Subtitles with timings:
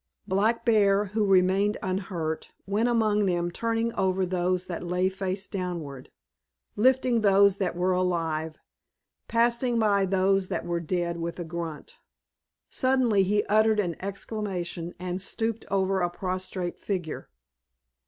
[0.27, 6.09] Black Bear, who remained unhurt, went among them turning over those that lay face downward,
[6.75, 8.57] lifting those that were alive,
[9.27, 11.99] passing by those that were dead with a grunt.
[12.67, 17.29] Suddenly he uttered an exclamation and stooped over a prostrate figure.